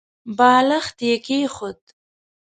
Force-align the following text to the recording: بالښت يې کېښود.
بالښت 0.37 0.97
يې 1.07 1.15
کېښود. 1.25 1.81